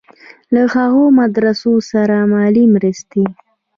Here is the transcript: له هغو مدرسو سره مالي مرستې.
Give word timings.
له 0.53 0.63
هغو 0.75 1.03
مدرسو 1.19 1.73
سره 1.91 2.15
مالي 2.31 2.65
مرستې. 2.75 3.23